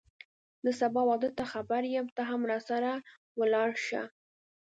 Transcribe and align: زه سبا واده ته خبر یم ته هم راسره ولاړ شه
زه 0.63 0.71
سبا 0.81 1.01
واده 1.09 1.29
ته 1.37 1.43
خبر 1.53 1.81
یم 1.95 2.07
ته 2.15 2.21
هم 2.29 2.41
راسره 2.51 2.93
ولاړ 3.39 3.69
شه 3.87 4.01